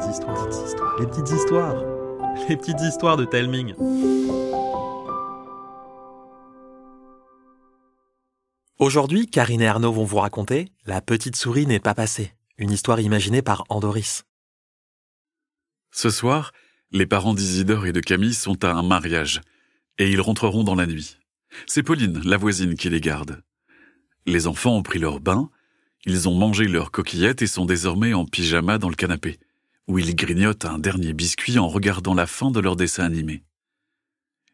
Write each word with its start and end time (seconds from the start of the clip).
petites 0.00 0.16
histoires, 0.16 0.98
les 0.98 1.06
petites 1.06 1.30
histoires, 1.30 1.84
les 2.48 2.56
petites 2.56 2.80
histoires 2.80 3.16
de 3.16 3.24
Telming. 3.26 3.74
Aujourd'hui, 8.78 9.28
Karine 9.28 9.60
et 9.60 9.66
Arnaud 9.66 9.92
vont 9.92 10.04
vous 10.04 10.16
raconter 10.16 10.72
La 10.86 11.02
petite 11.02 11.36
souris 11.36 11.66
n'est 11.66 11.80
pas 11.80 11.94
passée, 11.94 12.32
une 12.56 12.70
histoire 12.70 13.00
imaginée 13.00 13.42
par 13.42 13.64
Andoris. 13.68 14.24
Ce 15.92 16.08
soir, 16.08 16.52
les 16.92 17.06
parents 17.06 17.34
d'Isidore 17.34 17.86
et 17.86 17.92
de 17.92 18.00
Camille 18.00 18.34
sont 18.34 18.64
à 18.64 18.72
un 18.72 18.82
mariage, 18.82 19.42
et 19.98 20.10
ils 20.10 20.20
rentreront 20.20 20.64
dans 20.64 20.74
la 20.74 20.86
nuit. 20.86 21.18
C'est 21.66 21.82
Pauline, 21.82 22.22
la 22.24 22.38
voisine, 22.38 22.74
qui 22.74 22.88
les 22.88 23.00
garde. 23.00 23.42
Les 24.24 24.46
enfants 24.46 24.76
ont 24.76 24.82
pris 24.82 24.98
leur 24.98 25.20
bain, 25.20 25.50
ils 26.06 26.26
ont 26.28 26.34
mangé 26.34 26.68
leurs 26.68 26.90
coquillettes 26.90 27.42
et 27.42 27.46
sont 27.46 27.66
désormais 27.66 28.14
en 28.14 28.24
pyjama 28.24 28.78
dans 28.78 28.88
le 28.88 28.94
canapé, 28.94 29.38
où 29.90 29.98
ils 29.98 30.14
grignotent 30.14 30.66
un 30.66 30.78
dernier 30.78 31.12
biscuit 31.12 31.58
en 31.58 31.66
regardant 31.66 32.14
la 32.14 32.28
fin 32.28 32.52
de 32.52 32.60
leur 32.60 32.76
dessin 32.76 33.04
animé. 33.04 33.42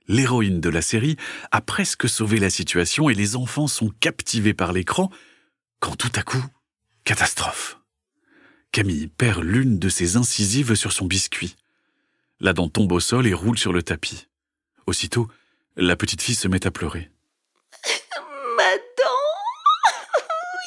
L'héroïne 0.09 0.63
de 0.63 0.71
la 0.71 0.81
série 0.81 1.17
a 1.51 1.61
presque 1.61 2.09
sauvé 2.09 2.39
la 2.39 2.49
situation 2.49 3.11
et 3.11 3.15
les 3.15 3.37
enfants 3.37 3.67
sont 3.67 3.91
captivés 4.01 4.55
par 4.55 4.73
l'écran 4.73 5.11
quand 5.79 5.95
tout 5.95 6.13
à 6.15 6.23
coup, 6.23 6.43
catastrophe. 7.05 7.79
Camille 8.73 9.09
perd 9.09 9.43
l'une 9.43 9.79
de 9.79 9.91
ses 9.91 10.17
incisives 10.17 10.75
sur 10.75 10.93
son 10.93 11.05
biscuit. 11.05 11.57
La 12.41 12.55
dent 12.55 12.71
tombe 12.71 12.93
au 12.93 13.01
sol 13.01 13.27
et 13.27 13.35
roule 13.35 13.59
sur 13.59 13.75
le 13.75 13.83
tapis. 13.83 14.29
Aussitôt, 14.87 15.29
la 15.77 15.97
petite 15.97 16.23
fille 16.23 16.35
se 16.35 16.49
met 16.49 16.67
à 16.67 16.71
pleurer. 16.71 17.11
Ma 18.57 18.75
dent 18.75 19.27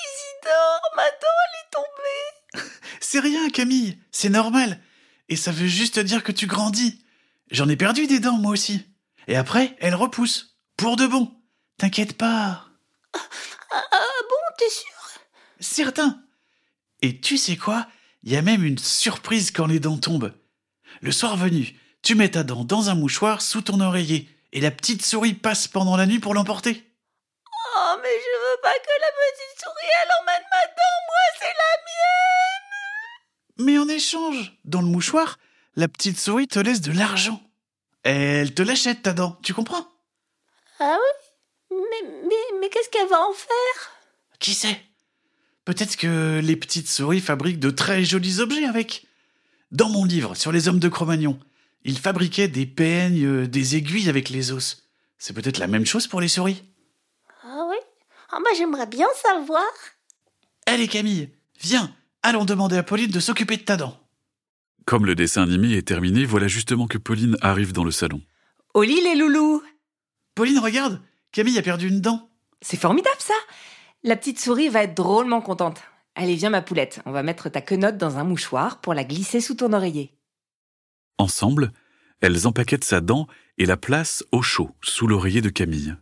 Isidore, 0.05 0.81
ma 0.95 1.09
dent, 1.09 1.37
elle 1.43 1.59
est 1.59 1.71
tombée 1.71 2.69
C'est 3.11 3.21
rien, 3.21 3.49
Camille, 3.49 3.97
c'est 4.11 4.29
normal. 4.29 4.79
Et 5.29 5.35
ça 5.35 5.51
veut 5.51 5.65
juste 5.65 5.97
dire 5.97 6.23
que 6.23 6.31
tu 6.31 6.45
grandis. 6.45 7.03
J'en 7.49 7.67
ai 7.67 7.75
perdu 7.75 8.05
des 8.05 8.19
dents, 8.19 8.37
moi 8.37 8.51
aussi. 8.51 8.85
Et 9.27 9.35
après, 9.35 9.75
elles 9.79 9.95
repoussent. 9.95 10.59
Pour 10.77 10.95
de 10.95 11.07
bon. 11.07 11.35
T'inquiète 11.79 12.15
pas. 12.19 12.67
Ah, 13.71 13.83
ah 13.91 14.21
bon, 14.29 14.55
t'es 14.59 14.69
sûr? 14.69 15.21
Certain. 15.59 16.21
Et 17.01 17.19
tu 17.19 17.39
sais 17.39 17.57
quoi? 17.57 17.87
Il 18.21 18.31
y 18.31 18.37
a 18.37 18.43
même 18.43 18.63
une 18.63 18.77
surprise 18.77 19.49
quand 19.49 19.65
les 19.65 19.79
dents 19.79 19.97
tombent. 19.97 20.35
Le 21.01 21.11
soir 21.11 21.35
venu, 21.35 21.79
tu 22.03 22.13
mets 22.13 22.29
ta 22.29 22.43
dent 22.43 22.63
dans 22.63 22.91
un 22.91 22.95
mouchoir 22.95 23.41
sous 23.41 23.63
ton 23.63 23.79
oreiller 23.79 24.29
et 24.51 24.61
la 24.61 24.69
petite 24.69 25.03
souris 25.03 25.33
passe 25.33 25.67
pendant 25.67 25.97
la 25.97 26.05
nuit 26.05 26.19
pour 26.19 26.35
l'emporter. 26.35 26.85
Oh, 27.75 27.95
mais 28.03 28.07
je 28.07 28.37
veux 28.39 28.61
pas 28.61 28.75
que 28.75 29.01
la 29.01 29.07
petite 29.07 29.63
souris, 29.63 29.89
elle 30.03 30.11
emmène 30.21 30.45
ma 30.51 30.67
dent, 30.67 30.99
moi, 31.07 31.25
c'est 31.39 31.45
la 31.45 31.73
mienne 31.87 32.59
Mais 33.59 33.77
en 33.77 33.88
échange, 33.99 34.57
dans 34.63 34.79
le 34.79 34.87
mouchoir, 34.87 35.37
la 35.75 35.89
petite 35.89 36.17
souris 36.17 36.47
te 36.47 36.57
laisse 36.57 36.79
de 36.79 36.93
l'argent. 36.93 37.43
Elle 38.03 38.53
te 38.53 38.61
l'achète 38.61 39.01
ta 39.01 39.11
dent, 39.11 39.37
tu 39.43 39.53
comprends? 39.53 39.85
Ah 40.79 40.97
oui? 40.97 41.77
Mais, 41.91 42.09
mais, 42.23 42.59
mais 42.61 42.69
qu'est-ce 42.69 42.87
qu'elle 42.87 43.09
va 43.09 43.19
en 43.19 43.33
faire? 43.33 43.91
Qui 44.39 44.53
sait? 44.53 44.81
Peut-être 45.65 45.97
que 45.97 46.39
les 46.41 46.55
petites 46.55 46.87
souris 46.87 47.19
fabriquent 47.19 47.59
de 47.59 47.71
très 47.71 48.05
jolis 48.05 48.39
objets 48.39 48.63
avec. 48.63 49.05
Dans 49.71 49.89
mon 49.89 50.05
livre 50.05 50.33
sur 50.33 50.53
les 50.53 50.69
hommes 50.69 50.79
de 50.79 50.87
Cro-Magnon, 50.87 51.37
ils 51.83 51.99
fabriquaient 51.99 52.47
des 52.47 52.65
peignes, 52.65 53.25
euh, 53.25 53.47
des 53.47 53.75
aiguilles 53.75 54.07
avec 54.07 54.29
les 54.29 54.53
os. 54.53 54.87
C'est 55.17 55.33
peut-être 55.33 55.57
la 55.57 55.67
même 55.67 55.85
chose 55.85 56.07
pour 56.07 56.21
les 56.21 56.29
souris. 56.29 56.63
Ah 57.43 57.65
oui? 57.69 57.75
Ah 58.31 58.39
bah 58.41 58.51
j'aimerais 58.57 58.87
bien 58.87 59.07
savoir. 59.21 59.67
Allez 60.65 60.87
Camille, 60.87 61.31
viens, 61.59 61.93
allons 62.23 62.45
demander 62.45 62.77
à 62.77 62.83
Pauline 62.83 63.11
de 63.11 63.19
s'occuper 63.19 63.57
de 63.57 63.63
ta 63.63 63.77
dent. 63.77 63.97
Comme 64.85 65.05
le 65.05 65.15
dessin 65.15 65.43
animé 65.43 65.73
est 65.73 65.87
terminé, 65.87 66.25
voilà 66.25 66.47
justement 66.47 66.87
que 66.87 66.97
Pauline 66.97 67.37
arrive 67.41 67.73
dans 67.73 67.83
le 67.83 67.91
salon. 67.91 68.21
Au 68.73 68.83
lit 68.83 69.01
les 69.01 69.15
loulous 69.15 69.61
Pauline, 70.35 70.59
regarde, 70.59 71.01
Camille 71.31 71.57
a 71.59 71.61
perdu 71.61 71.87
une 71.87 72.01
dent. 72.01 72.29
C'est 72.61 72.79
formidable 72.79 73.15
ça 73.19 73.33
La 74.03 74.15
petite 74.15 74.39
souris 74.39 74.69
va 74.69 74.83
être 74.83 74.95
drôlement 74.95 75.41
contente. 75.41 75.81
Allez, 76.15 76.35
viens 76.35 76.49
ma 76.49 76.61
poulette, 76.61 77.01
on 77.05 77.11
va 77.11 77.23
mettre 77.23 77.49
ta 77.49 77.61
quenotte 77.61 77.97
dans 77.97 78.17
un 78.17 78.23
mouchoir 78.23 78.81
pour 78.81 78.93
la 78.93 79.03
glisser 79.03 79.41
sous 79.41 79.55
ton 79.55 79.73
oreiller. 79.73 80.13
Ensemble, 81.17 81.71
elles 82.21 82.47
empaquettent 82.47 82.83
sa 82.83 83.01
dent 83.01 83.27
et 83.57 83.65
la 83.65 83.77
placent 83.77 84.23
au 84.31 84.41
chaud, 84.41 84.71
sous 84.81 85.07
l'oreiller 85.07 85.41
de 85.41 85.49
Camille. 85.49 85.95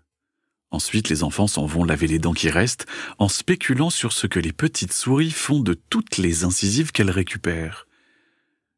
Ensuite, 0.69 1.09
les 1.09 1.23
enfants 1.23 1.47
s'en 1.47 1.65
vont 1.65 1.85
laver 1.85 2.07
les 2.07 2.19
dents 2.19 2.33
qui 2.33 2.49
restent, 2.49 2.85
en 3.19 3.29
spéculant 3.29 3.89
sur 3.89 4.11
ce 4.11 4.27
que 4.27 4.39
les 4.39 4.51
petites 4.51 4.91
souris 4.93 5.31
font 5.31 5.61
de 5.61 5.73
toutes 5.73 6.17
les 6.17 6.43
incisives 6.43 6.91
qu'elles 6.91 7.11
récupèrent. 7.11 7.87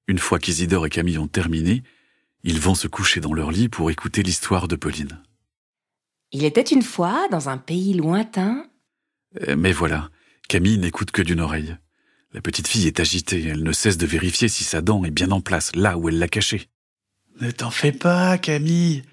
Une 0.07 0.19
fois 0.19 0.39
qu'Isidore 0.39 0.85
et 0.85 0.89
Camille 0.89 1.17
ont 1.17 1.27
terminé, 1.27 1.83
ils 2.43 2.59
vont 2.59 2.75
se 2.75 2.87
coucher 2.87 3.19
dans 3.21 3.33
leur 3.33 3.51
lit 3.51 3.69
pour 3.69 3.89
écouter 3.91 4.23
l'histoire 4.23 4.67
de 4.67 4.75
Pauline. 4.75 5.21
Il 6.31 6.43
était 6.45 6.61
une 6.61 6.83
fois, 6.83 7.27
dans 7.31 7.49
un 7.49 7.57
pays 7.57 7.93
lointain, 7.93 8.65
Euh, 9.47 9.55
Mais 9.55 9.71
voilà, 9.71 10.09
Camille 10.47 10.77
n'écoute 10.79 11.11
que 11.11 11.21
d'une 11.21 11.39
oreille. 11.41 11.75
La 12.33 12.41
petite 12.41 12.67
fille 12.67 12.85
est 12.87 12.99
agitée, 12.99 13.43
elle 13.45 13.63
ne 13.63 13.71
cesse 13.71 13.97
de 13.97 14.05
vérifier 14.05 14.47
si 14.47 14.63
sa 14.63 14.81
dent 14.81 15.03
est 15.03 15.11
bien 15.11 15.31
en 15.31 15.41
place, 15.41 15.75
là 15.75 15.97
où 15.97 16.09
elle 16.09 16.19
l'a 16.19 16.27
cachée. 16.27 16.69
Ne 17.41 17.49
t'en 17.51 17.71
fais 17.71 17.91
pas, 17.91 18.37
Camille. 18.37 19.03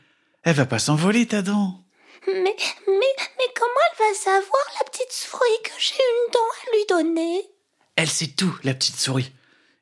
Elle 0.42 0.56
va 0.56 0.66
pas 0.66 0.78
s'envoler 0.78 1.26
ta 1.26 1.40
dent. 1.42 1.85
Mais, 2.28 2.56
mais, 2.88 3.14
mais 3.38 3.52
comment 3.54 3.82
elle 3.90 3.98
va 3.98 4.14
savoir, 4.18 4.62
la 4.78 4.90
petite 4.90 5.12
souris, 5.12 5.62
que 5.64 5.70
j'ai 5.78 5.94
une 5.94 6.32
dent 6.32 6.38
à 6.40 6.76
lui 6.76 6.84
donner? 6.88 7.42
Elle 7.94 8.08
sait 8.08 8.28
tout, 8.28 8.54
la 8.64 8.74
petite 8.74 8.96
souris. 8.96 9.32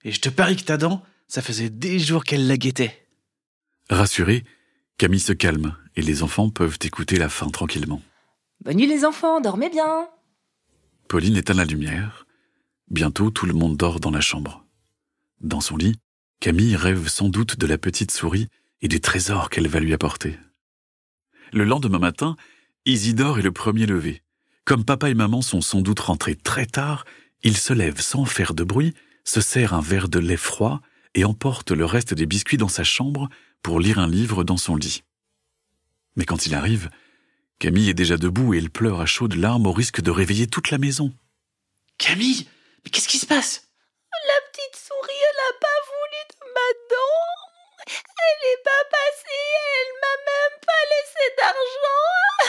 Et 0.05 0.13
je 0.13 0.21
te 0.21 0.29
parie 0.29 0.57
que 0.57 0.65
ta 0.65 0.77
dent, 0.77 1.03
ça 1.27 1.43
faisait 1.43 1.71
des 1.71 1.99
jours 1.99 2.25
qu'elle 2.25 2.47
la 2.47 2.57
guettait. 2.57 3.07
Rassurée, 3.91 4.45
Camille 4.99 5.21
se 5.21 5.33
calme 5.33 5.77
et 5.97 6.03
les 6.03 6.23
enfants 6.23 6.51
peuvent 6.51 6.79
écouter 6.83 7.17
la 7.17 7.29
fin 7.29 7.49
tranquillement. 7.49 8.03
Bonne 8.61 8.77
nuit 8.77 8.87
les 8.87 9.05
enfants, 9.05 9.41
dormez 9.41 9.69
bien 9.69 10.09
Pauline 11.09 11.37
éteint 11.37 11.55
la 11.55 11.65
lumière. 11.65 12.27
Bientôt, 12.91 13.31
tout 13.31 13.47
le 13.47 13.53
monde 13.53 13.77
dort 13.77 14.01
dans 14.01 14.11
la 14.11 14.21
chambre. 14.21 14.65
Dans 15.41 15.61
son 15.61 15.77
lit, 15.77 15.97
Camille 16.41 16.77
rêve 16.77 17.09
sans 17.09 17.29
doute 17.29 17.59
de 17.59 17.67
la 17.67 17.79
petite 17.79 18.11
souris 18.11 18.49
et 18.81 18.89
des 18.89 19.01
trésors 19.01 19.51
qu'elle 19.51 19.69
va 19.69 19.81
lui 19.81 19.93
apporter. 19.93 20.39
Le 21.55 21.63
lendemain 21.63 22.01
matin, 22.01 22.35
Isidore 22.85 23.39
est 23.39 23.43
le 23.43 23.53
premier 23.53 23.87
levé. 23.87 24.23
Comme 24.65 24.85
papa 24.85 25.09
et 25.09 25.15
maman 25.15 25.41
sont 25.41 25.61
sans 25.61 25.83
doute 25.83 26.01
rentrés 26.01 26.35
très 26.35 26.67
tard, 26.67 27.05
il 27.45 27.57
se 27.57 27.73
lève 27.73 28.01
sans 28.01 28.25
faire 28.25 28.55
de 28.55 28.65
bruit, 28.65 28.93
se 29.23 29.41
sert 29.41 29.73
un 29.73 29.81
verre 29.81 30.09
de 30.09 30.19
lait 30.19 30.37
froid 30.37 30.81
et 31.15 31.25
emporte 31.25 31.71
le 31.71 31.85
reste 31.85 32.13
des 32.13 32.27
biscuits 32.27 32.57
dans 32.57 32.67
sa 32.67 32.83
chambre 32.83 33.29
pour 33.63 33.79
lire 33.79 34.01
un 34.01 34.09
livre 34.09 34.43
dans 34.43 34.57
son 34.57 34.75
lit. 34.75 35.05
Mais 36.17 36.25
quand 36.25 36.45
il 36.45 36.57
arrive, 36.57 36.91
Camille 37.61 37.89
est 37.89 37.95
déjà 37.95 38.17
debout 38.17 38.53
et 38.53 38.59
elle 38.59 38.69
pleure 38.69 39.01
à 39.01 39.07
chaudes 39.07 39.37
larmes 39.37 39.69
au 39.69 39.73
risque 39.73 40.01
de 40.01 40.11
réveiller 40.11 40.49
toute 40.49 40.73
la 40.73 40.79
maison. 40.79 41.15
Camille, 41.99 42.49
mais 42.85 42.91
qu'est-ce 42.91 43.07
qui 43.07 43.19
se 43.19 43.27
passe 43.27 43.69
La 44.11 44.51
petite 44.51 44.75
souris, 44.75 45.23
elle 45.31 45.55
a 45.55 45.61
pas 45.61 45.81
voulu 45.87 46.21
de 46.31 46.47
ma 46.53 46.71
dent. 46.91 47.35
Elle 47.87 48.53
est 48.53 48.65
pas 48.65 48.85
passée, 48.91 49.45
elle 49.77 49.93
m'a 50.01 50.17
même 50.25 50.59
pas 50.65 50.85
laissé 50.91 51.25
d'argent. 51.37 52.05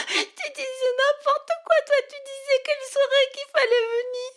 Tu 0.08 0.52
disais 0.54 0.94
n'importe 0.96 1.52
quoi, 1.66 1.76
toi, 1.86 2.00
tu 2.10 2.16
disais 2.16 2.60
qu'elle 2.64 2.86
saurait 2.94 3.30
qu'il 3.34 3.50
fallait 3.52 3.88
venir. 3.96 4.32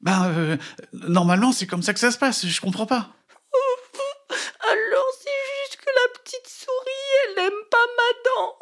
Ben, 0.00 0.22
euh, 0.52 0.56
normalement, 0.92 1.52
c'est 1.52 1.66
comme 1.66 1.82
ça 1.82 1.92
que 1.92 2.00
ça 2.00 2.10
se 2.10 2.18
passe, 2.18 2.46
je 2.46 2.60
comprends 2.60 2.86
pas. 2.86 3.10
Alors 4.60 5.10
c'est 5.20 5.30
juste 5.62 5.76
que 5.76 5.90
la 5.90 6.20
petite 6.20 6.46
souris, 6.46 7.08
elle 7.24 7.44
aime 7.44 7.62
pas 7.70 7.86
ma 7.96 8.10
dent. 8.24 8.56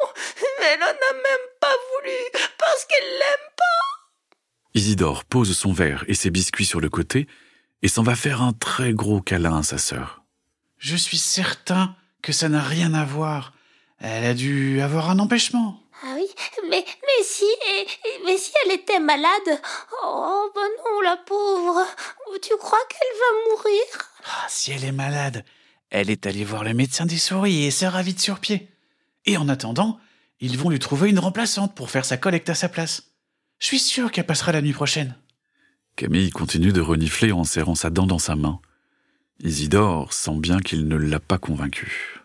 Elle 0.63 0.83
en 0.83 0.85
a 0.85 1.13
même 1.13 1.47
pas 1.59 1.75
voulu 1.93 2.17
parce 2.57 2.85
qu'elle 2.85 3.09
l'aime 3.09 3.49
pas. 3.57 3.63
Isidore 4.73 5.25
pose 5.25 5.57
son 5.57 5.73
verre 5.73 6.03
et 6.07 6.13
ses 6.13 6.29
biscuits 6.29 6.65
sur 6.65 6.79
le 6.79 6.89
côté 6.89 7.27
et 7.81 7.87
s'en 7.87 8.03
va 8.03 8.15
faire 8.15 8.41
un 8.41 8.53
très 8.53 8.93
gros 8.93 9.21
câlin 9.21 9.57
à 9.57 9.63
sa 9.63 9.77
sœur. 9.77 10.23
Je 10.77 10.95
suis 10.95 11.17
certain 11.17 11.95
que 12.21 12.31
ça 12.31 12.49
n'a 12.49 12.61
rien 12.61 12.93
à 12.93 13.05
voir. 13.05 13.53
Elle 13.99 14.25
a 14.25 14.33
dû 14.33 14.81
avoir 14.81 15.09
un 15.09 15.19
empêchement. 15.19 15.81
Mais, 16.69 16.83
mais 16.85 17.23
si, 17.23 17.43
et- 17.45 17.81
et- 17.81 18.25
mais 18.25 18.37
si 18.37 18.51
elle 18.65 18.71
était 18.73 18.99
malade? 18.99 19.61
Oh, 20.03 20.51
ben 20.55 20.61
non, 20.85 21.01
la 21.01 21.17
pauvre. 21.17 21.85
Tu 22.41 22.55
crois 22.57 22.79
qu'elle 22.89 23.17
va 23.19 23.51
mourir? 23.51 23.83
Ah, 24.25 24.45
si 24.49 24.71
elle 24.71 24.83
est 24.85 24.91
malade, 24.91 25.43
elle 25.89 26.09
est 26.09 26.25
allée 26.25 26.43
voir 26.45 26.63
le 26.63 26.73
médecin 26.73 27.05
des 27.05 27.17
souris 27.17 27.65
et 27.65 27.71
s'est 27.71 27.87
ravie 27.87 28.13
de 28.13 28.19
sur 28.19 28.39
pied. 28.39 28.69
Et 29.25 29.37
en 29.37 29.49
attendant, 29.49 29.99
ils 30.39 30.57
vont 30.57 30.69
lui 30.69 30.79
trouver 30.79 31.09
une 31.09 31.19
remplaçante 31.19 31.75
pour 31.75 31.89
faire 31.91 32.05
sa 32.05 32.17
collecte 32.17 32.49
à 32.49 32.55
sa 32.55 32.69
place. 32.69 33.03
Je 33.59 33.67
suis 33.67 33.79
sûr 33.79 34.11
qu'elle 34.11 34.25
passera 34.25 34.51
la 34.51 34.61
nuit 34.61 34.73
prochaine. 34.73 35.15
Camille 35.95 36.31
continue 36.31 36.71
de 36.71 36.81
renifler 36.81 37.31
en 37.31 37.43
serrant 37.43 37.75
sa 37.75 37.89
dent 37.89 38.07
dans 38.07 38.17
sa 38.19 38.35
main. 38.35 38.59
Isidore 39.43 40.13
sent 40.13 40.37
bien 40.37 40.59
qu'il 40.59 40.87
ne 40.87 40.95
l'a 40.95 41.19
pas 41.19 41.37
convaincu. 41.37 42.20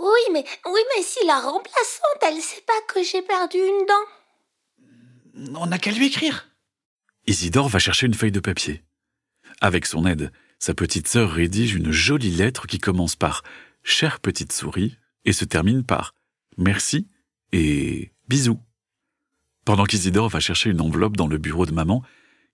Oui, 0.00 0.32
mais, 0.32 0.44
oui, 0.66 0.80
mais 0.96 1.02
si 1.02 1.24
la 1.26 1.40
remplaçante, 1.40 2.22
elle 2.22 2.40
sait 2.40 2.62
pas 2.66 2.80
que 2.88 3.02
j'ai 3.02 3.22
perdu 3.22 3.58
une 3.58 3.86
dent. 3.86 5.58
On 5.60 5.66
n'a 5.66 5.78
qu'à 5.78 5.90
lui 5.90 6.06
écrire. 6.06 6.48
Isidore 7.26 7.68
va 7.68 7.80
chercher 7.80 8.06
une 8.06 8.14
feuille 8.14 8.32
de 8.32 8.40
papier. 8.40 8.84
Avec 9.60 9.86
son 9.86 10.06
aide, 10.06 10.30
sa 10.60 10.72
petite 10.74 11.08
sœur 11.08 11.30
rédige 11.30 11.74
une 11.74 11.90
jolie 11.90 12.30
lettre 12.30 12.66
qui 12.66 12.78
commence 12.78 13.16
par 13.16 13.42
Chère 13.82 14.20
petite 14.20 14.52
souris 14.52 14.96
et 15.24 15.32
se 15.32 15.44
termine 15.44 15.84
par 15.84 16.14
Merci 16.58 17.08
et 17.52 18.12
bisous. 18.28 18.60
Pendant 19.64 19.84
qu'Isidore 19.84 20.28
va 20.28 20.40
chercher 20.40 20.70
une 20.70 20.80
enveloppe 20.80 21.16
dans 21.16 21.26
le 21.26 21.38
bureau 21.38 21.66
de 21.66 21.72
maman, 21.72 22.02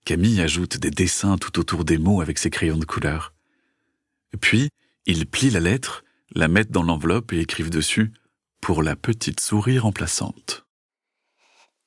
Camille 0.03 0.41
ajoute 0.41 0.77
des 0.77 0.91
dessins 0.91 1.37
tout 1.37 1.59
autour 1.59 1.85
des 1.85 1.97
mots 1.97 2.21
avec 2.21 2.37
ses 2.37 2.49
crayons 2.49 2.77
de 2.77 2.85
couleur. 2.85 3.33
Puis, 4.41 4.69
ils 5.05 5.25
plient 5.25 5.49
la 5.49 5.59
lettre, 5.59 6.04
la 6.33 6.47
mettent 6.47 6.71
dans 6.71 6.83
l'enveloppe 6.83 7.33
et 7.33 7.39
écrivent 7.39 7.69
dessus 7.69 8.13
Pour 8.61 8.83
la 8.83 8.95
petite 8.95 9.39
souris 9.39 9.79
remplaçante. 9.79 10.65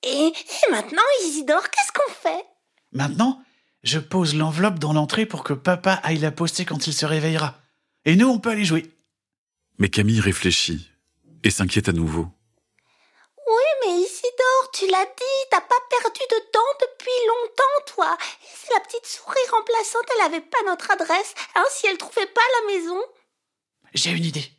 Et, 0.02 0.08
et 0.28 0.70
maintenant, 0.70 1.02
Isidore, 1.24 1.70
qu'est-ce 1.70 1.92
qu'on 1.92 2.12
fait? 2.12 2.44
Maintenant, 2.92 3.42
je 3.82 3.98
pose 3.98 4.34
l'enveloppe 4.34 4.78
dans 4.78 4.92
l'entrée 4.92 5.26
pour 5.26 5.44
que 5.44 5.52
papa 5.52 6.00
aille 6.02 6.18
la 6.18 6.30
poster 6.30 6.64
quand 6.64 6.86
il 6.86 6.92
se 6.92 7.06
réveillera. 7.06 7.58
Et 8.04 8.16
nous, 8.16 8.28
on 8.28 8.38
peut 8.38 8.50
aller 8.50 8.64
jouer. 8.64 8.90
Mais 9.78 9.88
Camille 9.88 10.20
réfléchit 10.20 10.90
et 11.42 11.50
s'inquiète 11.50 11.88
à 11.88 11.92
nouveau. 11.92 12.28
Oui, 13.48 13.64
mais 13.80 13.94
Isidore, 13.94 14.70
tu 14.74 14.86
l'as 14.88 15.06
dit, 15.06 15.48
t'as 15.50 15.60
pas 15.60 15.80
perdu 15.90 16.20
de 16.30 16.50
temps 16.52 16.60
depuis 16.80 17.26
longtemps, 17.26 17.94
toi. 17.94 18.18
Et 18.42 18.56
si 18.56 18.72
la 18.74 18.80
petite 18.80 19.06
souris 19.06 19.38
remplaçante, 19.50 20.04
elle 20.14 20.26
avait 20.26 20.46
pas 20.46 20.58
notre 20.66 20.90
adresse, 20.90 21.34
hein, 21.54 21.64
si 21.70 21.86
elle 21.86 21.96
trouvait 21.96 22.26
pas 22.26 22.40
la 22.60 22.74
maison? 22.74 23.00
J'ai 23.94 24.10
une 24.10 24.24
idée. 24.24 24.50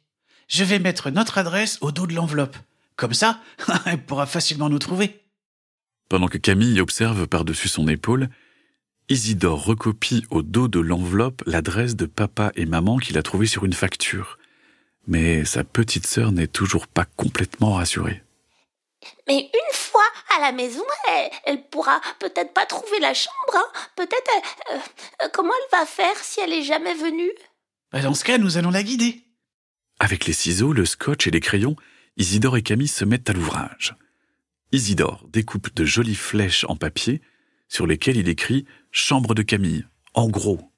Je 0.48 0.64
vais 0.64 0.80
mettre 0.80 1.10
notre 1.12 1.38
adresse 1.38 1.78
au 1.82 1.92
dos 1.92 2.08
de 2.08 2.14
l'enveloppe. 2.14 2.58
Comme 2.96 3.14
ça, 3.14 3.40
elle 3.86 4.04
pourra 4.04 4.26
facilement 4.26 4.70
nous 4.70 4.80
trouver. 4.80 5.24
Pendant 6.10 6.28
que 6.28 6.38
Camille 6.38 6.82
observe 6.82 7.28
par-dessus 7.28 7.68
son 7.68 7.88
épaule, 7.88 8.30
Isidore 9.10 9.64
recopie 9.64 10.26
au 10.30 10.42
dos 10.44 10.68
de 10.68 10.80
l'enveloppe 10.80 11.44
l'adresse 11.46 11.96
de 11.96 12.06
papa 12.06 12.52
et 12.56 12.66
maman 12.66 12.98
qu'il 12.98 13.18
a 13.18 13.24
trouvée 13.24 13.48
sur 13.48 13.66
une 13.66 13.74
facture. 13.74 14.38
Mais 15.08 15.46
sa 15.46 15.64
petite 15.64 16.06
sœur 16.06 16.32
n'est 16.32 16.48
toujours 16.48 16.88
pas 16.88 17.06
complètement 17.06 17.74
rassurée. 17.74 18.22
Mais 19.28 19.40
une 19.40 19.74
fois 19.74 20.04
à 20.36 20.42
la 20.42 20.52
maison, 20.52 20.84
elle, 21.08 21.30
elle 21.46 21.64
pourra 21.70 22.02
peut-être 22.20 22.54
pas 22.54 22.66
trouver 22.66 23.00
la 23.00 23.14
chambre. 23.14 23.34
Hein. 23.56 23.66
Peut-être. 23.96 24.32
euh, 24.72 24.78
euh, 25.24 25.28
comment 25.34 25.54
elle 25.54 25.80
va 25.80 25.86
faire 25.86 26.16
si 26.18 26.40
elle 26.42 26.54
est 26.54 26.64
jamais 26.64 26.94
venue? 26.94 27.32
Bah, 27.92 28.02
Dans 28.02 28.14
ce 28.14 28.24
cas, 28.24 28.38
nous 28.38 28.58
allons 28.58 28.72
la 28.72 28.84
guider. 28.84 29.24
Avec 30.00 30.26
les 30.26 30.34
ciseaux, 30.34 30.74
le 30.74 30.86
scotch 30.86 31.28
et 31.28 31.32
les 31.32 31.40
crayons, 31.40 31.76
Isidore 32.18 32.58
et 32.58 32.62
Camille 32.62 32.88
se 32.88 33.06
mettent 33.06 33.30
à 33.30 33.34
l'ouvrage. 33.34 33.96
Isidore 34.72 35.28
découpe 35.32 35.74
de 35.74 35.86
jolies 35.86 36.16
flèches 36.16 36.66
en 36.70 36.76
papier 36.76 37.22
sur 37.68 37.88
lesquelles 37.88 38.18
il 38.18 38.30
écrit 38.30 38.66
Chambre 38.92 39.34
de 39.34 39.42
Camille, 39.42 39.86
en 40.14 40.30
gros. 40.30 40.72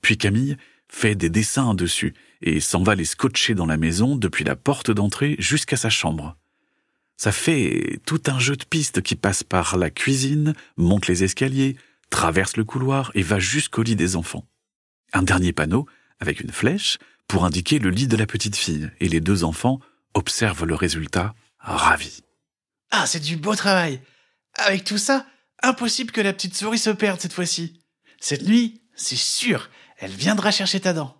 Puis 0.00 0.16
Camille 0.16 0.56
fait 0.88 1.14
des 1.14 1.28
dessins 1.28 1.74
dessus 1.74 2.14
et 2.40 2.60
s'en 2.60 2.82
va 2.82 2.94
les 2.94 3.04
scotcher 3.04 3.54
dans 3.54 3.66
la 3.66 3.76
maison 3.76 4.16
depuis 4.16 4.44
la 4.44 4.56
porte 4.56 4.90
d'entrée 4.90 5.36
jusqu'à 5.38 5.76
sa 5.76 5.90
chambre. 5.90 6.36
Ça 7.16 7.32
fait 7.32 8.00
tout 8.06 8.22
un 8.26 8.38
jeu 8.38 8.56
de 8.56 8.64
pistes 8.64 9.02
qui 9.02 9.14
passe 9.14 9.42
par 9.42 9.76
la 9.76 9.90
cuisine, 9.90 10.54
monte 10.76 11.06
les 11.06 11.22
escaliers, 11.22 11.76
traverse 12.08 12.56
le 12.56 12.64
couloir 12.64 13.12
et 13.14 13.22
va 13.22 13.38
jusqu'au 13.38 13.82
lit 13.82 13.96
des 13.96 14.16
enfants. 14.16 14.46
Un 15.12 15.22
dernier 15.22 15.52
panneau, 15.52 15.86
avec 16.20 16.40
une 16.40 16.52
flèche, 16.52 16.98
pour 17.28 17.44
indiquer 17.44 17.78
le 17.78 17.90
lit 17.90 18.08
de 18.08 18.16
la 18.16 18.26
petite 18.26 18.56
fille, 18.56 18.90
et 19.00 19.08
les 19.08 19.20
deux 19.20 19.44
enfants 19.44 19.80
observent 20.14 20.64
le 20.64 20.74
résultat 20.74 21.34
ravis. 21.58 22.22
Ah, 22.90 23.06
c'est 23.06 23.20
du 23.20 23.36
beau 23.36 23.54
travail. 23.54 24.00
Avec 24.54 24.84
tout 24.84 24.98
ça, 24.98 25.26
impossible 25.62 26.10
que 26.10 26.20
la 26.20 26.32
petite 26.32 26.56
souris 26.56 26.78
se 26.78 26.90
perde 26.90 27.20
cette 27.20 27.32
fois-ci. 27.32 27.80
Cette 28.20 28.42
nuit, 28.42 28.82
c'est 28.94 29.16
sûr, 29.16 29.70
elle 29.98 30.12
viendra 30.12 30.50
chercher 30.50 30.80
ta 30.80 30.92
dent. 30.92 31.16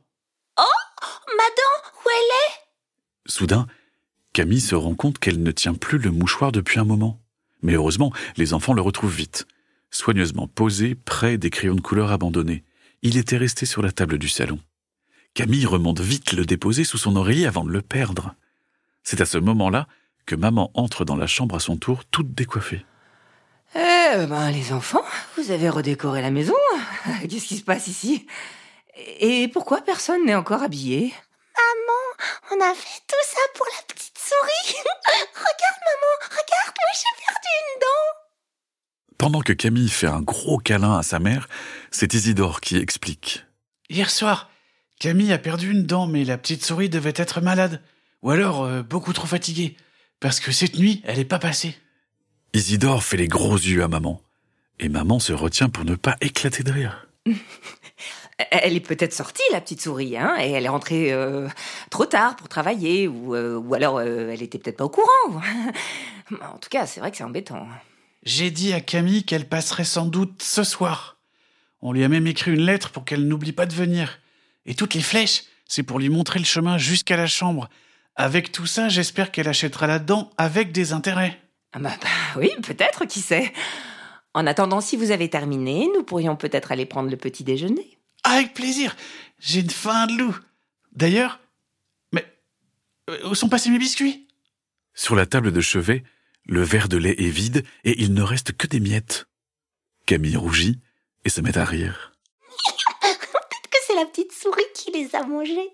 Ma 1.37 1.47
dent, 1.47 1.89
où 2.05 2.09
elle 2.11 2.35
est? 2.35 3.31
Soudain, 3.31 3.67
Camille 4.35 4.61
se 4.61 4.75
rend 4.75 4.95
compte 4.95 5.19
qu'elle 5.19 5.43
ne 5.43 5.53
tient 5.53 5.75
plus 5.75 5.99
le 5.99 6.11
mouchoir 6.11 6.53
depuis 6.53 6.79
un 6.79 6.85
moment. 6.85 7.23
Mais 7.63 7.75
heureusement, 7.75 8.13
les 8.37 8.53
enfants 8.53 8.75
le 8.75 8.83
retrouvent 8.83 9.15
vite. 9.15 9.47
Soigneusement 9.91 10.49
posé 10.49 10.95
près 10.95 11.39
des 11.39 11.49
crayons 11.49 11.75
de 11.75 11.81
couleur 11.81 12.13
abandonnés, 12.13 12.65
il 13.03 13.17
était 13.17 13.39
resté 13.39 13.65
sur 13.65 13.81
la 13.81 13.93
table 13.93 14.19
du 14.19 14.29
salon. 14.29 14.59
Camille 15.35 15.67
remonte 15.67 16.01
vite 16.01 16.33
le 16.33 16.45
déposer 16.45 16.85
sous 16.85 16.99
son 16.99 17.17
oreiller 17.17 17.47
avant 17.47 17.65
de 17.65 17.71
le 17.71 17.83
perdre. 17.83 18.35
C'est 19.03 19.21
à 19.21 19.27
ce 19.27 19.39
moment-là 19.39 19.87
que 20.27 20.35
maman 20.35 20.71
entre 20.75 21.05
dans 21.05 21.17
la 21.17 21.27
chambre 21.27 21.55
à 21.55 21.61
son 21.61 21.77
tour, 21.77 22.05
toute 22.05 22.35
décoiffée. 22.35 22.85
Eh 23.75 24.27
ben, 24.27 24.51
les 24.51 24.73
enfants, 24.73 25.05
vous 25.37 25.53
avez 25.53 25.69
redécoré 25.69 26.23
la 26.23 26.31
maison. 26.31 26.55
Qu'est-ce 27.29 27.47
qui 27.47 27.57
se 27.57 27.65
passe 27.65 27.87
ici? 27.87 28.27
Et 29.21 29.49
pourquoi 29.49 29.81
personne 29.81 30.27
n'est 30.27 30.35
encore 30.35 30.63
habillé? 30.63 31.15
Maman, 31.57 32.27
on 32.51 32.71
a 32.71 32.75
fait 32.75 33.01
tout 33.07 33.25
ça 33.25 33.41
pour 33.55 33.67
la 33.67 33.95
petite 33.95 34.19
souris. 34.19 34.77
regarde, 35.35 35.81
maman, 35.87 36.31
regarde, 36.31 36.77
moi 36.77 36.93
j'ai 36.95 37.25
perdu 37.25 37.49
une 37.61 37.81
dent. 37.81 38.21
Pendant 39.19 39.41
que 39.43 39.53
Camille 39.53 39.89
fait 39.89 40.09
un 40.09 40.23
gros 40.23 40.59
câlin 40.59 40.99
à 40.99 41.03
sa 41.03 41.21
mère, 41.21 41.49
c'est 41.93 42.15
Isidore 42.15 42.61
qui 42.61 42.77
explique. 42.77 43.45
Hier 43.89 44.11
soir, 44.11 44.51
Camille 45.01 45.33
a 45.33 45.39
perdu 45.39 45.73
une 45.73 45.85
dent, 45.85 46.07
mais 46.07 46.23
la 46.25 46.39
petite 46.39 46.65
souris 46.65 46.89
devait 46.89 47.13
être 47.17 47.41
malade. 47.41 47.83
Ou 48.23 48.31
alors 48.31 48.63
euh, 48.63 48.83
beaucoup 48.83 49.13
trop 49.13 49.27
fatiguée. 49.27 49.77
Parce 50.21 50.39
que 50.39 50.53
cette 50.53 50.79
nuit, 50.79 51.03
elle 51.05 51.17
n'est 51.17 51.25
pas 51.25 51.41
passée. 51.41 51.75
Isidore 52.53 53.03
fait 53.03 53.17
les 53.17 53.27
gros 53.27 53.57
yeux 53.57 53.83
à 53.83 53.89
maman. 53.89 54.21
Et 54.79 54.89
maman 54.89 55.19
se 55.19 55.33
retient 55.33 55.69
pour 55.69 55.85
ne 55.85 55.95
pas 55.95 56.17
éclater 56.21 56.63
de 56.63 56.71
rire. 56.71 57.09
Elle 58.51 58.75
est 58.75 58.81
peut-être 58.81 59.13
sortie, 59.13 59.43
la 59.53 59.61
petite 59.61 59.83
souris, 59.83 60.17
hein, 60.17 60.37
et 60.41 60.51
elle 60.53 60.65
est 60.65 60.71
rentrée 60.71 61.13
euh, 61.13 61.47
trop 61.91 62.07
tard 62.07 62.37
pour 62.37 62.49
travailler, 62.49 63.07
ou, 63.07 63.35
euh, 63.35 63.59
ou 63.59 63.75
alors 63.75 63.99
euh, 63.99 64.31
elle 64.33 64.43
était 64.43 64.59
peut-être 64.59 64.79
pas 64.79 64.85
au 64.85 64.89
courant. 64.89 65.09
en 66.33 66.57
tout 66.59 66.71
cas, 66.71 66.87
c'est 66.87 67.01
vrai 67.01 67.11
que 67.11 67.19
c'est 67.19 67.25
embêtant. 67.25 67.69
J'ai 68.23 68.51
dit 68.51 68.73
à 68.73 68.81
Camille 68.81 69.25
qu'elle 69.25 69.47
passerait 69.47 69.85
sans 69.85 70.07
doute 70.07 70.43
ce 70.43 70.65
soir. 70.65 71.19
On 71.83 71.93
lui 71.93 72.03
a 72.03 72.09
même 72.09 72.27
écrit 72.27 72.53
une 72.53 72.63
lettre 72.63 72.91
pour 72.91 73.05
qu'elle 73.05 73.29
n'oublie 73.29 73.53
pas 73.53 73.67
de 73.67 73.75
venir. 73.75 74.21
Et 74.67 74.75
toutes 74.75 74.95
les 74.95 75.03
flèches, 75.03 75.45
c'est 75.67 75.83
pour 75.83 75.99
lui 75.99 76.09
montrer 76.09 76.39
le 76.39 76.45
chemin 76.45 76.79
jusqu'à 76.79 77.17
la 77.17 77.27
chambre. 77.27 77.69
Avec 78.17 78.53
tout 78.53 78.67
ça, 78.67 78.89
j'espère 78.89 79.31
qu'elle 79.31 79.49
achètera 79.49 79.87
la 79.87 79.99
dent 79.99 80.31
avec 80.37 80.73
des 80.73 80.93
intérêts. 80.93 81.41
Ah 81.73 81.79
bah, 81.79 81.97
bah 82.03 82.09
oui, 82.37 82.51
peut-être, 82.63 83.05
qui 83.05 83.21
sait. 83.21 83.53
En 84.35 84.47
attendant, 84.47 84.81
si 84.81 84.97
vous 84.97 85.11
avez 85.11 85.31
terminé, 85.31 85.89
nous 85.95 86.03
pourrions 86.03 86.37
peut-être 86.37 86.73
aller 86.73 86.87
prendre 86.87 87.11
le 87.11 87.17
petit 87.17 87.45
déjeuner. 87.45 87.99
Avec 88.25 88.55
plaisir. 88.55 88.97
J'ai 89.39 89.61
une 89.61 89.71
faim 89.71 90.07
de 90.07 90.19
loup. 90.19 90.37
D'ailleurs, 90.93 91.41
mais 92.13 92.25
euh, 93.09 93.29
où 93.29 93.35
sont 93.35 93.49
passés 93.49 93.71
mes 93.71 93.79
biscuits? 93.79 94.27
Sur 94.95 95.15
la 95.15 95.27
table 95.27 95.53
de 95.53 95.61
chevet, 95.61 96.05
le 96.45 96.63
verre 96.63 96.89
de 96.89 96.97
lait 96.97 97.15
est 97.19 97.31
vide 97.31 97.65
et 97.85 98.03
il 98.03 98.13
ne 98.13 98.23
reste 98.23 98.53
que 98.53 98.67
des 98.67 98.81
miettes. 98.81 99.27
Camille 100.07 100.37
rougit 100.37 100.81
et 101.25 101.29
se 101.29 101.41
met 101.41 101.57
à 101.57 101.65
rire. 101.65 102.13
Petite 104.07 104.33
souris 104.33 104.63
qui 104.75 104.91
les 104.93 105.15
a 105.15 105.25
mangés. 105.25 105.71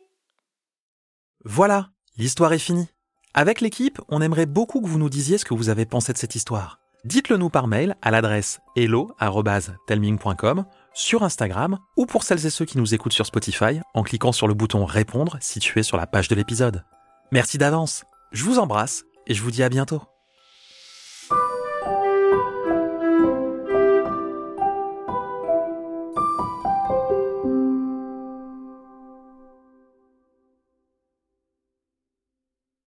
Voilà, 1.44 1.90
l'histoire 2.16 2.52
est 2.52 2.58
finie. 2.58 2.88
Avec 3.34 3.60
l'équipe, 3.60 4.00
on 4.08 4.20
aimerait 4.20 4.46
beaucoup 4.46 4.80
que 4.80 4.88
vous 4.88 4.98
nous 4.98 5.10
disiez 5.10 5.38
ce 5.38 5.44
que 5.44 5.54
vous 5.54 5.68
avez 5.68 5.86
pensé 5.86 6.12
de 6.12 6.18
cette 6.18 6.34
histoire. 6.34 6.80
Dites-le 7.04 7.36
nous 7.36 7.50
par 7.50 7.68
mail 7.68 7.94
à 8.02 8.10
l'adresse 8.10 8.58
hello@telming.com, 8.74 10.64
sur 10.92 11.22
Instagram 11.22 11.78
ou 11.96 12.06
pour 12.06 12.24
celles 12.24 12.46
et 12.46 12.50
ceux 12.50 12.64
qui 12.64 12.78
nous 12.78 12.94
écoutent 12.94 13.12
sur 13.12 13.26
Spotify 13.26 13.80
en 13.94 14.02
cliquant 14.02 14.32
sur 14.32 14.48
le 14.48 14.54
bouton 14.54 14.84
répondre 14.84 15.36
situé 15.40 15.82
sur 15.84 15.96
la 15.96 16.06
page 16.06 16.28
de 16.28 16.34
l'épisode. 16.34 16.84
Merci 17.30 17.58
d'avance. 17.58 18.04
Je 18.32 18.42
vous 18.42 18.58
embrasse 18.58 19.04
et 19.26 19.34
je 19.34 19.42
vous 19.42 19.52
dis 19.52 19.62
à 19.62 19.68
bientôt. 19.68 20.02